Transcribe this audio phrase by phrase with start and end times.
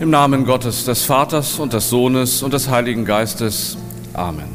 [0.00, 3.76] Im Namen Gottes, des Vaters und des Sohnes und des Heiligen Geistes.
[4.14, 4.48] Amen.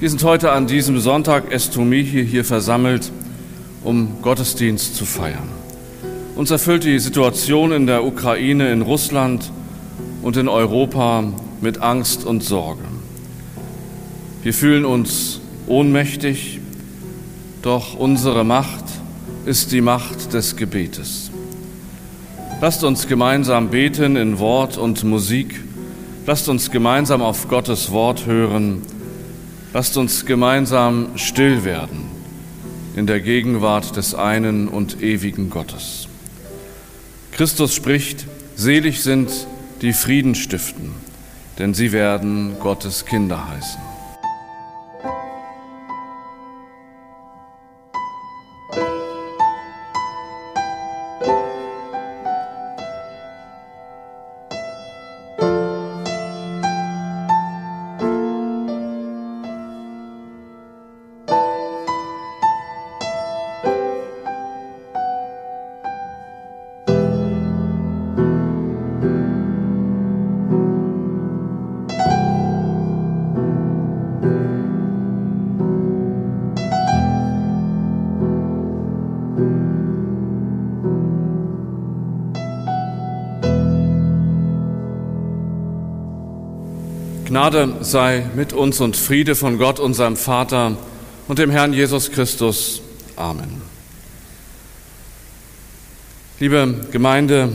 [0.00, 3.12] Wir sind heute an diesem Sonntag Estomichi hier versammelt,
[3.82, 5.50] um Gottesdienst zu feiern.
[6.36, 9.52] Uns erfüllt die Situation in der Ukraine, in Russland
[10.22, 11.24] und in Europa
[11.60, 12.84] mit Angst und Sorge.
[14.42, 16.60] Wir fühlen uns ohnmächtig,
[17.60, 18.84] doch unsere Macht
[19.44, 21.30] ist die Macht des Gebetes.
[22.64, 25.60] Lasst uns gemeinsam beten in Wort und Musik.
[26.24, 28.80] Lasst uns gemeinsam auf Gottes Wort hören.
[29.74, 32.06] Lasst uns gemeinsam still werden
[32.96, 36.08] in der Gegenwart des einen und ewigen Gottes.
[37.32, 38.24] Christus spricht,
[38.56, 39.28] selig sind
[39.82, 40.94] die Frieden stiften,
[41.58, 43.93] denn sie werden Gottes Kinder heißen.
[87.34, 90.76] Gnade sei mit uns und Friede von Gott, unserem Vater
[91.26, 92.80] und dem Herrn Jesus Christus.
[93.16, 93.60] Amen.
[96.38, 97.48] Liebe Gemeinde,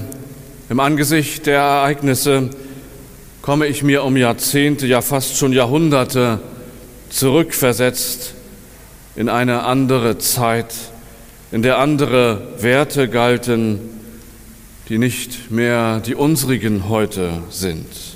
[0.70, 2.50] im Angesicht der Ereignisse
[3.42, 6.42] komme ich mir um Jahrzehnte, ja fast schon Jahrhunderte
[7.10, 8.34] zurückversetzt
[9.16, 10.74] in eine andere Zeit,
[11.54, 13.80] in der andere Werte galten,
[14.90, 18.09] die nicht mehr die unsrigen heute sind.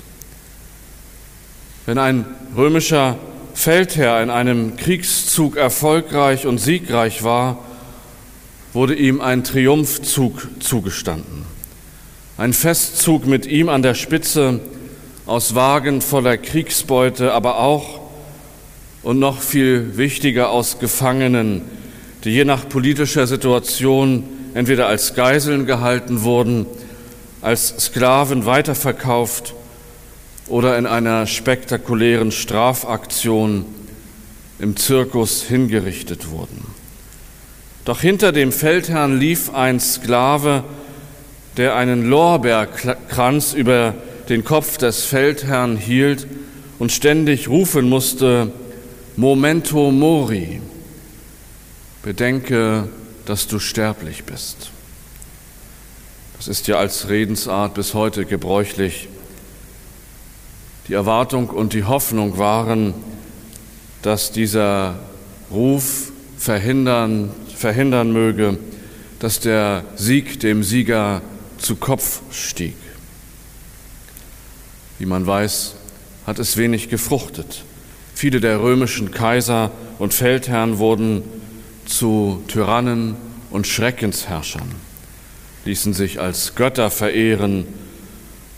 [1.86, 2.24] Wenn ein
[2.56, 3.18] römischer
[3.52, 7.58] Feldherr in einem Kriegszug erfolgreich und siegreich war,
[8.72, 11.44] wurde ihm ein Triumphzug zugestanden.
[12.38, 14.60] Ein Festzug mit ihm an der Spitze
[15.26, 18.00] aus Wagen voller Kriegsbeute, aber auch
[19.02, 21.60] und noch viel wichtiger aus Gefangenen,
[22.24, 24.24] die je nach politischer Situation
[24.54, 26.64] entweder als Geiseln gehalten wurden,
[27.42, 29.54] als Sklaven weiterverkauft
[30.48, 33.64] oder in einer spektakulären Strafaktion
[34.58, 36.66] im Zirkus hingerichtet wurden.
[37.84, 40.64] Doch hinter dem Feldherrn lief ein Sklave,
[41.56, 43.94] der einen Lorbeerkranz über
[44.28, 46.26] den Kopf des Feldherrn hielt
[46.78, 48.52] und ständig rufen musste,
[49.16, 50.60] Momento mori,
[52.02, 52.88] bedenke,
[53.26, 54.70] dass du sterblich bist.
[56.36, 59.08] Das ist ja als Redensart bis heute gebräuchlich
[60.88, 62.94] die Erwartung und die Hoffnung waren,
[64.02, 64.96] dass dieser
[65.50, 68.58] Ruf verhindern, verhindern möge,
[69.18, 71.22] dass der Sieg dem Sieger
[71.58, 72.76] zu Kopf stieg.
[74.98, 75.74] Wie man weiß,
[76.26, 77.64] hat es wenig gefruchtet.
[78.14, 81.22] Viele der römischen Kaiser und Feldherren wurden
[81.86, 83.16] zu Tyrannen
[83.50, 84.70] und Schreckensherrschern,
[85.64, 87.66] ließen sich als Götter verehren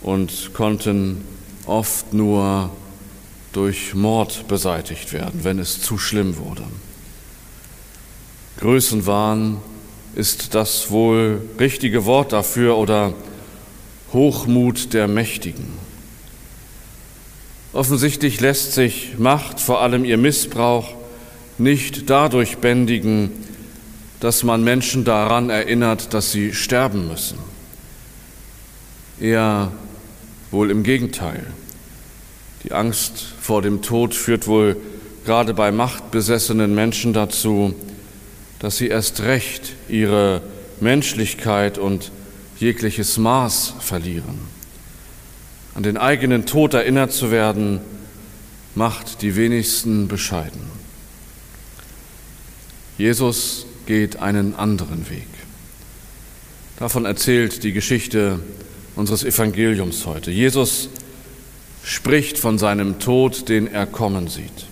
[0.01, 1.23] und konnten
[1.67, 2.69] oft nur
[3.53, 6.63] durch Mord beseitigt werden, wenn es zu schlimm wurde.
[8.59, 9.57] Größenwahn
[10.15, 13.13] ist das wohl richtige Wort dafür oder
[14.13, 15.67] Hochmut der Mächtigen.
[17.73, 20.95] Offensichtlich lässt sich Macht, vor allem ihr Missbrauch,
[21.57, 23.31] nicht dadurch bändigen,
[24.19, 27.37] dass man Menschen daran erinnert, dass sie sterben müssen.
[29.19, 29.71] Eher
[30.51, 31.45] wohl im Gegenteil.
[32.63, 34.77] Die Angst vor dem Tod führt wohl
[35.25, 37.73] gerade bei machtbesessenen Menschen dazu,
[38.59, 40.41] dass sie erst recht ihre
[40.79, 42.11] Menschlichkeit und
[42.59, 44.39] jegliches Maß verlieren.
[45.75, 47.81] An den eigenen Tod erinnert zu werden,
[48.73, 50.61] macht die wenigsten bescheiden.
[52.97, 55.27] Jesus geht einen anderen Weg.
[56.79, 58.39] Davon erzählt die Geschichte
[58.97, 60.31] unseres Evangeliums heute.
[60.31, 60.89] Jesus
[61.83, 64.65] spricht von seinem Tod, den er kommen sieht.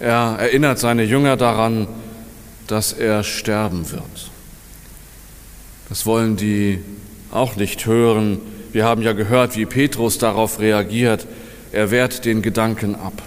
[0.00, 1.86] Er erinnert seine Jünger daran,
[2.66, 4.30] dass er sterben wird.
[5.88, 6.80] Das wollen die
[7.30, 8.40] auch nicht hören.
[8.72, 11.26] Wir haben ja gehört, wie Petrus darauf reagiert.
[11.72, 13.22] Er wehrt den Gedanken ab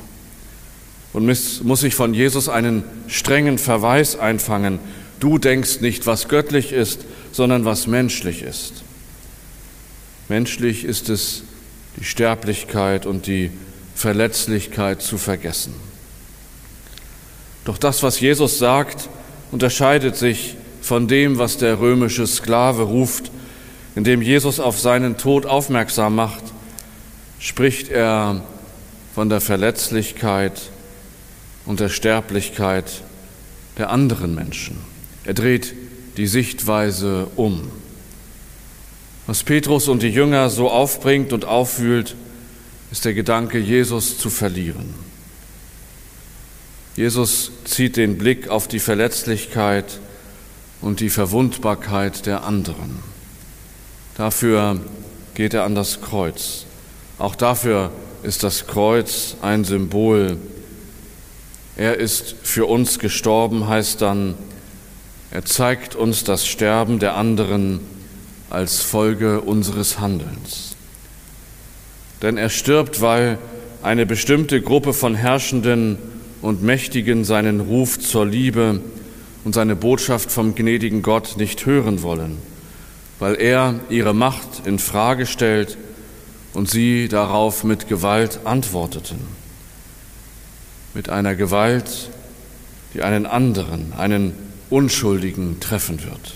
[1.14, 4.80] und muss sich von Jesus einen strengen Verweis einfangen.
[5.20, 8.84] Du denkst nicht, was göttlich ist, sondern was menschlich ist.
[10.30, 11.44] Menschlich ist es,
[11.98, 13.52] die Sterblichkeit und die
[13.96, 15.74] Verletzlichkeit zu vergessen.
[17.66, 19.10] Doch das, was Jesus sagt,
[19.52, 23.32] unterscheidet sich von dem, was der römische Sklave ruft,
[23.96, 26.44] indem Jesus auf seinen Tod aufmerksam macht,
[27.40, 28.44] spricht er
[29.16, 30.62] von der Verletzlichkeit
[31.66, 33.02] und der Sterblichkeit
[33.78, 34.78] der anderen Menschen.
[35.26, 35.74] Er dreht
[36.18, 37.70] die Sichtweise um.
[39.30, 42.16] Was Petrus und die Jünger so aufbringt und aufwühlt,
[42.92, 44.96] ist der Gedanke, Jesus zu verlieren.
[46.96, 50.00] Jesus zieht den Blick auf die Verletzlichkeit
[50.82, 53.04] und die Verwundbarkeit der anderen.
[54.18, 54.80] Dafür
[55.36, 56.66] geht er an das Kreuz.
[57.20, 57.92] Auch dafür
[58.24, 60.38] ist das Kreuz ein Symbol.
[61.78, 64.34] Er ist für uns gestorben, heißt dann,
[65.30, 67.99] er zeigt uns das Sterben der anderen
[68.50, 70.76] als Folge unseres Handelns.
[72.22, 73.38] Denn er stirbt, weil
[73.82, 75.98] eine bestimmte Gruppe von Herrschenden
[76.42, 78.82] und Mächtigen seinen Ruf zur Liebe
[79.46, 82.38] und seine Botschaft vom gnädigen Gott nicht hören wollen,
[83.20, 85.78] weil er ihre Macht in Frage stellt
[86.54, 89.20] und sie darauf mit Gewalt antworteten.
[90.94, 92.10] Mit einer Gewalt,
[92.94, 94.34] die einen anderen, einen
[94.70, 96.36] Unschuldigen treffen wird.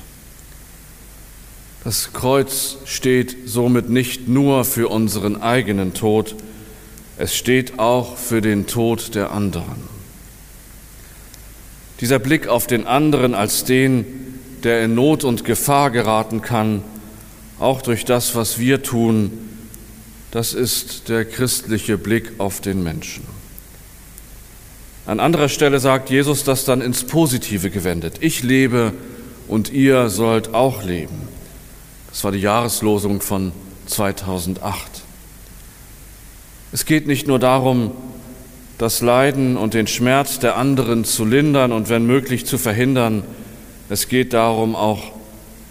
[1.83, 6.35] Das Kreuz steht somit nicht nur für unseren eigenen Tod,
[7.17, 9.93] es steht auch für den Tod der anderen.
[11.99, 14.05] Dieser Blick auf den anderen als den,
[14.63, 16.83] der in Not und Gefahr geraten kann,
[17.59, 19.31] auch durch das, was wir tun,
[20.31, 23.23] das ist der christliche Blick auf den Menschen.
[25.05, 28.15] An anderer Stelle sagt Jesus das dann ins Positive gewendet.
[28.21, 28.93] Ich lebe
[29.49, 31.27] und ihr sollt auch leben.
[32.13, 33.51] Das war die Jahreslosung von
[33.87, 35.01] 2008.
[36.71, 37.89] Es geht nicht nur darum,
[38.77, 43.23] das Leiden und den Schmerz der anderen zu lindern und wenn möglich zu verhindern.
[43.89, 45.11] Es geht darum, auch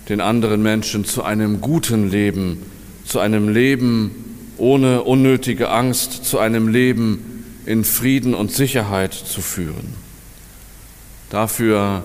[0.08, 2.66] den anderen Menschen zu einem guten Leben,
[3.04, 4.10] zu einem Leben
[4.56, 9.94] ohne unnötige Angst, zu einem Leben in Frieden und Sicherheit zu führen.
[11.30, 12.02] Dafür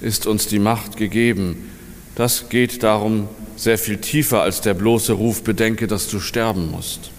[0.00, 1.70] ist uns die Macht gegeben.
[2.14, 7.10] Das geht darum sehr viel tiefer als der bloße Ruf, bedenke, dass du sterben musst.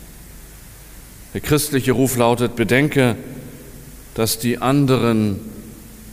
[1.33, 3.15] Der christliche Ruf lautet, bedenke,
[4.13, 5.39] dass die anderen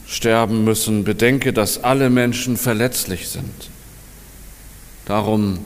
[0.07, 3.69] sterben müssen, bedenke, dass alle Menschen verletzlich sind.
[5.05, 5.59] Darum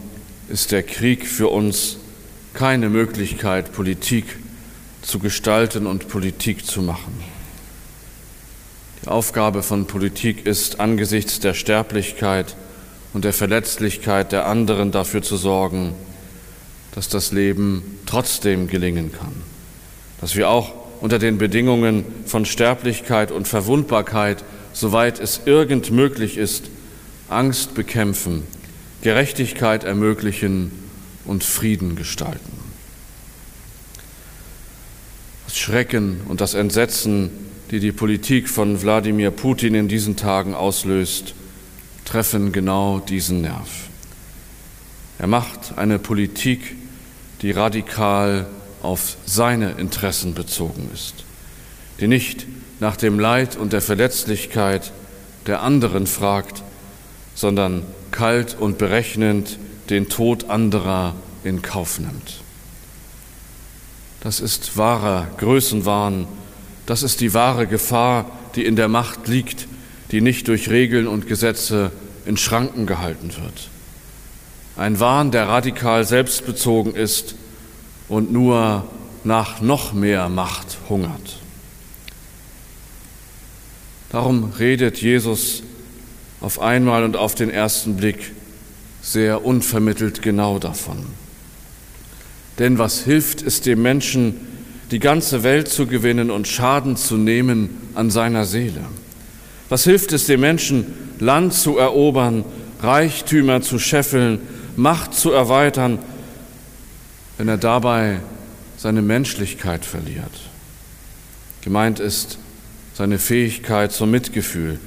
[0.50, 1.98] ist der Krieg für uns
[2.54, 4.26] keine Möglichkeit, Politik
[5.02, 7.24] zu gestalten und Politik zu machen.
[9.04, 12.56] Die Aufgabe von Politik ist, angesichts der Sterblichkeit
[13.14, 15.94] und der Verletzlichkeit der anderen dafür zu sorgen,
[16.94, 19.34] dass das Leben trotzdem gelingen kann,
[20.22, 26.66] dass wir auch unter den Bedingungen von Sterblichkeit und Verwundbarkeit, soweit es irgend möglich ist,
[27.30, 28.44] Angst bekämpfen,
[29.02, 30.72] Gerechtigkeit ermöglichen
[31.26, 32.60] und Frieden gestalten.
[35.46, 37.30] Das Schrecken und das Entsetzen,
[37.72, 41.34] die die Politik von Wladimir Putin in diesen Tagen auslöst,
[42.10, 43.70] treffen genau diesen Nerv.
[45.20, 46.76] Er macht eine Politik,
[47.44, 48.48] die radikal
[48.82, 51.24] auf seine Interessen bezogen ist,
[52.00, 52.48] die nicht
[52.80, 54.92] nach dem Leid und der Verletzlichkeit
[55.46, 56.64] der anderen fragt,
[57.36, 59.60] sondern kalt und berechnend
[59.92, 61.14] den Tod anderer
[61.44, 62.42] in Kauf nimmt.
[64.22, 66.28] Das ist wahrer Größenwahn,
[66.88, 69.68] das ist die wahre Gefahr, die in der Macht liegt,
[70.12, 71.92] die nicht durch Regeln und Gesetze
[72.26, 73.70] in Schranken gehalten wird.
[74.78, 77.36] Ein Wahn, der radikal selbstbezogen ist
[78.08, 78.86] und nur
[79.24, 81.40] nach noch mehr Macht hungert.
[84.12, 85.64] Darum redet Jesus
[86.42, 88.32] auf einmal und auf den ersten Blick
[89.02, 91.06] sehr unvermittelt genau davon.
[92.58, 94.36] Denn was hilft es dem Menschen,
[94.92, 98.82] die ganze Welt zu gewinnen und Schaden zu nehmen an seiner Seele?
[99.70, 100.86] Was hilft es dem Menschen,
[101.20, 102.44] Land zu erobern,
[102.82, 104.40] Reichtümer zu scheffeln,
[104.76, 106.00] Macht zu erweitern,
[107.38, 108.20] wenn er dabei
[108.78, 110.32] seine Menschlichkeit verliert?
[111.62, 112.40] Gemeint ist
[112.94, 114.80] seine Fähigkeit zum Mitgefühl,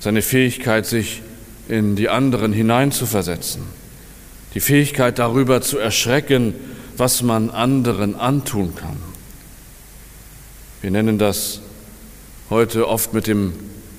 [0.00, 1.22] seine Fähigkeit, sich
[1.68, 3.62] in die anderen hineinzuversetzen,
[4.54, 6.54] die Fähigkeit darüber zu erschrecken,
[6.96, 8.96] was man anderen antun kann.
[10.82, 11.60] Wir nennen das
[12.50, 13.52] heute oft mit dem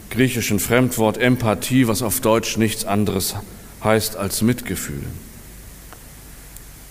[0.09, 3.35] griechischen Fremdwort Empathie, was auf Deutsch nichts anderes
[3.83, 5.03] heißt als Mitgefühl.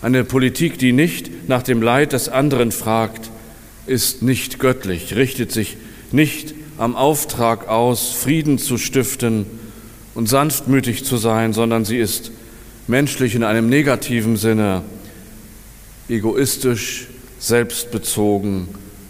[0.01, 3.29] Eine Politik, die nicht nach dem Leid des anderen fragt,
[3.87, 5.77] ist nicht göttlich, richtet sich
[6.11, 9.45] nicht am Auftrag aus, Frieden zu stiften
[10.13, 12.31] und sanftmütig zu sein, sondern sie ist
[12.87, 14.83] menschlich in einem negativen Sinne,
[16.09, 17.07] egoistisch,
[17.39, 18.67] selbstbezogen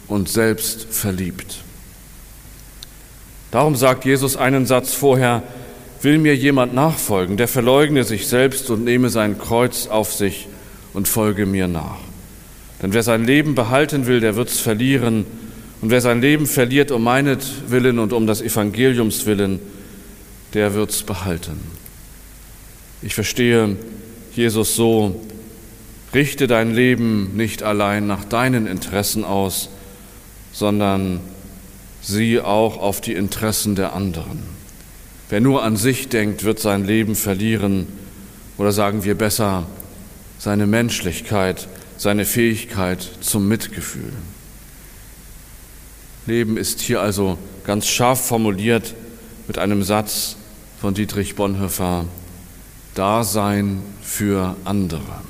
[0.07, 1.63] und selbstverliebt.
[3.57, 5.41] Darum sagt Jesus einen Satz vorher,
[6.03, 10.47] will mir jemand nachfolgen, der verleugne sich selbst und nehme sein Kreuz auf sich
[10.93, 11.97] und folge mir nach.
[12.83, 15.25] Denn wer sein Leben behalten will, der wird es verlieren.
[15.81, 19.59] Und wer sein Leben verliert um meinetwillen und um das Evangeliums willen,
[20.53, 21.59] der wird es behalten.
[23.01, 23.75] Ich verstehe
[24.35, 25.19] Jesus so,
[26.13, 29.69] richte dein Leben nicht allein nach deinen Interessen aus,
[30.51, 31.21] sondern
[32.07, 34.43] sieh auch auf die Interessen der anderen.
[35.29, 37.85] Wer nur an sich denkt, wird sein Leben verlieren
[38.57, 39.67] oder sagen wir besser,
[40.39, 44.13] seine Menschlichkeit, seine Fähigkeit zum Mitgefühl.
[46.25, 48.95] Leben ist hier also ganz scharf formuliert
[49.47, 50.37] mit einem Satz
[50.79, 52.05] von Dietrich Bonhoeffer,
[52.95, 55.21] Dasein für andere.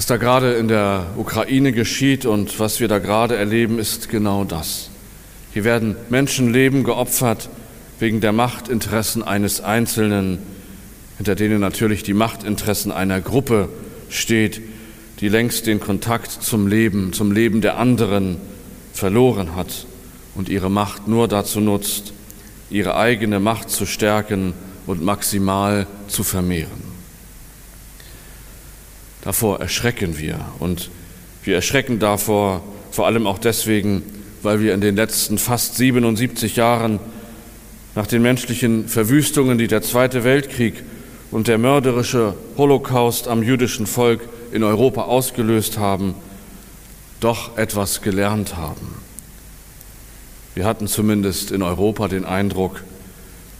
[0.00, 4.44] Was da gerade in der Ukraine geschieht und was wir da gerade erleben, ist genau
[4.44, 4.88] das.
[5.52, 7.50] Hier werden Menschenleben geopfert
[7.98, 10.38] wegen der Machtinteressen eines Einzelnen,
[11.18, 13.68] hinter denen natürlich die Machtinteressen einer Gruppe
[14.08, 14.62] steht,
[15.20, 18.38] die längst den Kontakt zum Leben, zum Leben der anderen
[18.94, 19.84] verloren hat
[20.34, 22.14] und ihre Macht nur dazu nutzt,
[22.70, 24.54] ihre eigene Macht zu stärken
[24.86, 26.89] und maximal zu vermehren.
[29.22, 30.90] Davor erschrecken wir und
[31.44, 34.02] wir erschrecken davor vor allem auch deswegen,
[34.42, 36.98] weil wir in den letzten fast 77 Jahren
[37.94, 40.82] nach den menschlichen Verwüstungen, die der Zweite Weltkrieg
[41.30, 46.14] und der mörderische Holocaust am jüdischen Volk in Europa ausgelöst haben,
[47.20, 48.94] doch etwas gelernt haben.
[50.54, 52.82] Wir hatten zumindest in Europa den Eindruck,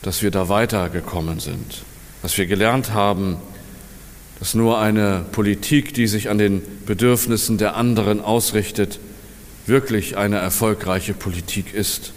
[0.02, 1.83] dass wir da weitergekommen sind,
[2.23, 3.37] dass wir gelernt haben,
[4.40, 8.99] dass nur eine Politik, die sich an den Bedürfnissen der anderen ausrichtet,
[9.66, 12.12] wirklich eine erfolgreiche Politik ist.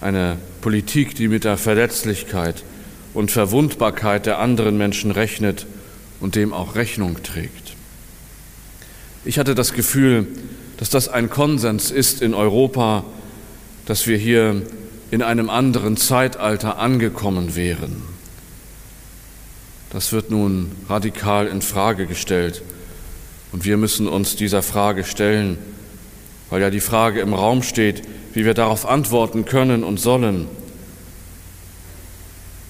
[0.00, 2.64] Eine Politik, die mit der Verletzlichkeit
[3.14, 5.66] und Verwundbarkeit der anderen Menschen rechnet
[6.18, 7.74] und dem auch Rechnung trägt.
[9.24, 10.26] Ich hatte das Gefühl,
[10.78, 13.04] dass das ein Konsens ist in Europa,
[13.86, 14.62] dass wir hier
[15.10, 18.02] in einem anderen Zeitalter angekommen wären.
[19.92, 22.62] Das wird nun radikal in Frage gestellt.
[23.52, 25.58] Und wir müssen uns dieser Frage stellen,
[26.48, 30.48] weil ja die Frage im Raum steht, wie wir darauf antworten können und sollen.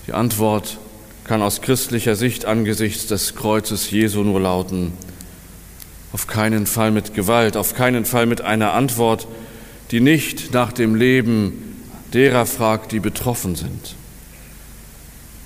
[0.08, 0.78] Die Antwort
[1.22, 4.92] kann aus christlicher Sicht angesichts des Kreuzes Jesu nur lauten,
[6.12, 9.28] auf keinen Fall mit Gewalt, auf keinen Fall mit einer Antwort,
[9.92, 11.78] die nicht nach dem Leben
[12.12, 13.94] derer fragt, die betroffen sind.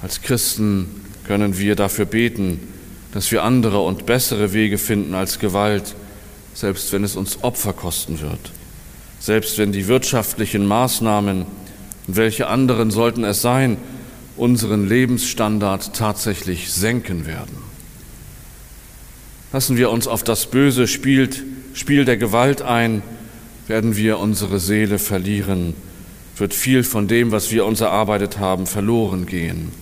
[0.01, 2.61] Als Christen können wir dafür beten,
[3.13, 5.95] dass wir andere und bessere Wege finden als Gewalt,
[6.55, 8.53] selbst wenn es uns Opfer kosten wird,
[9.19, 11.47] selbst wenn die wirtschaftlichen Maßnahmen,
[12.07, 13.77] welche anderen sollten es sein,
[14.37, 17.57] unseren Lebensstandard tatsächlich senken werden.
[19.53, 21.31] Lassen wir uns auf das böse Spiel,
[21.73, 23.03] Spiel der Gewalt ein,
[23.67, 25.75] werden wir unsere Seele verlieren,
[26.37, 29.73] wird viel von dem, was wir uns erarbeitet haben, verloren gehen.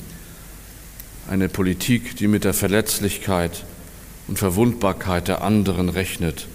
[1.29, 3.65] Eine Politik, die mit der Verletzlichkeit
[4.29, 6.47] und Verwundbarkeit der anderen rechnet,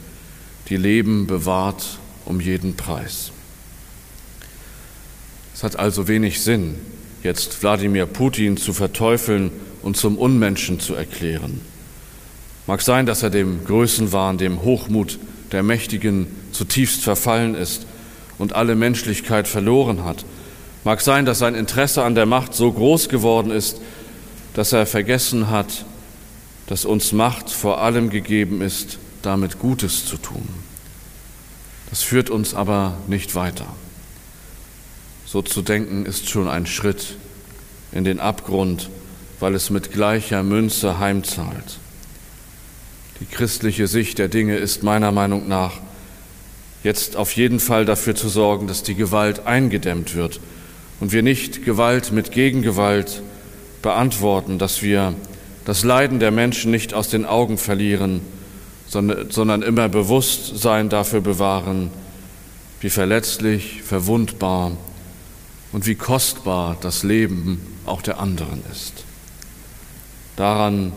[0.69, 3.31] die Leben bewahrt um jeden Preis.
[5.53, 6.75] Es hat also wenig Sinn,
[7.23, 11.61] jetzt Wladimir Putin zu verteufeln und zum Unmenschen zu erklären.
[12.67, 15.17] Mag sein, dass er dem Größenwahn, dem Hochmut
[15.51, 17.87] der Mächtigen zutiefst verfallen ist
[18.37, 20.23] und alle Menschlichkeit verloren hat.
[20.83, 23.81] Mag sein, dass sein Interesse an der Macht so groß geworden ist,
[24.59, 25.85] dass er vergessen hat,
[26.67, 30.45] dass uns Macht vor allem gegeben ist, damit Gutes zu tun.
[31.89, 33.67] Das führt uns aber nicht weiter.
[35.25, 37.15] So zu denken ist schon ein Schritt
[37.93, 38.89] in den Abgrund,
[39.39, 41.79] weil es mit gleicher Münze heimzahlt.
[43.21, 45.79] Die christliche Sicht der Dinge ist meiner Meinung nach
[46.83, 50.41] jetzt auf jeden Fall dafür zu sorgen, dass die Gewalt eingedämmt wird
[50.99, 53.21] und wir nicht Gewalt mit Gegengewalt
[53.81, 55.15] beantworten, dass wir
[55.65, 58.21] das Leiden der Menschen nicht aus den Augen verlieren,
[58.87, 61.91] sondern immer Bewusstsein dafür bewahren,
[62.81, 64.71] wie verletzlich, verwundbar
[65.71, 69.03] und wie kostbar das Leben auch der anderen ist.
[70.35, 70.93] Daran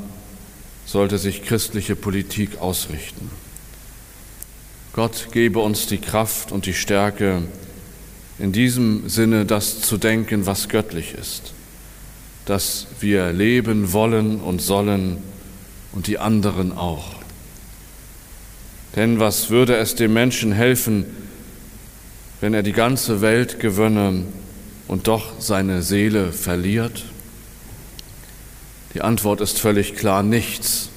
[0.87, 3.31] sollte sich christliche Politik ausrichten.
[4.93, 7.43] Gott gebe uns die Kraft und die Stärke,
[8.39, 11.55] in diesem Sinne das zu denken, was göttlich ist,
[12.47, 15.19] dass wir leben wollen und sollen
[15.93, 17.15] und die anderen auch.
[18.97, 21.07] Denn was würde es dem Menschen helfen,
[22.41, 24.25] wenn er die ganze Welt gewönne
[24.89, 27.05] und doch seine Seele verliert?
[28.95, 30.91] Die Antwort ist völlig klar, nichts.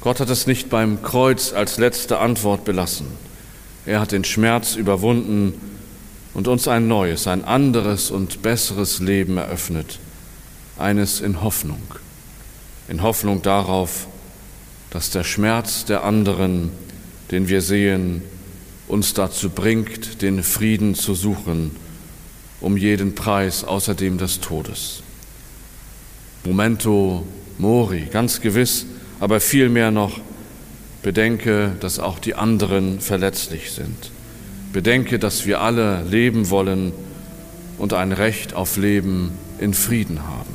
[0.00, 3.06] Gott hat es nicht beim Kreuz als letzte Antwort belassen.
[3.84, 5.54] Er hat den Schmerz überwunden
[6.36, 9.98] und uns ein neues, ein anderes und besseres Leben eröffnet.
[10.76, 11.80] Eines in Hoffnung.
[12.88, 14.06] In Hoffnung darauf,
[14.90, 16.72] dass der Schmerz der anderen,
[17.30, 18.20] den wir sehen,
[18.86, 21.70] uns dazu bringt, den Frieden zu suchen,
[22.60, 25.02] um jeden Preis außerdem des Todes.
[26.44, 28.84] Momento mori, ganz gewiss,
[29.20, 30.20] aber vielmehr noch,
[31.02, 34.10] bedenke, dass auch die anderen verletzlich sind.
[34.76, 36.92] Bedenke, dass wir alle leben wollen
[37.78, 40.54] und ein Recht auf Leben in Frieden haben.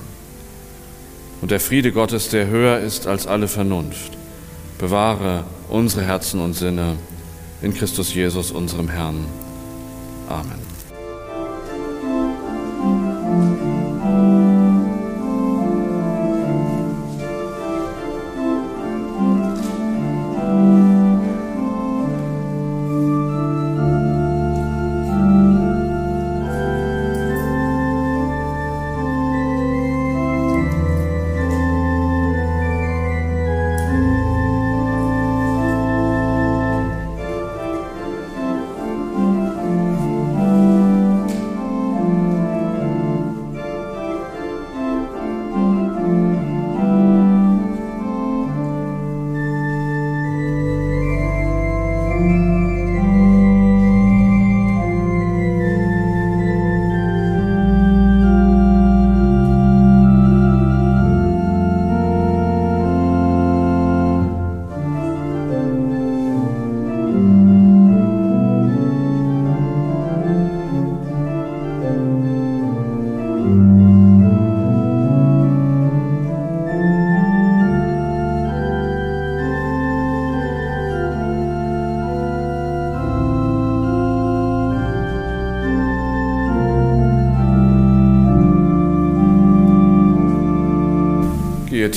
[1.41, 4.11] Und der Friede Gottes, der höher ist als alle Vernunft,
[4.77, 6.97] bewahre unsere Herzen und Sinne
[7.63, 9.25] in Christus Jesus, unserem Herrn.
[10.29, 10.60] Amen.